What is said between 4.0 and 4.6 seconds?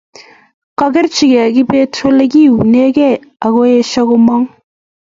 komong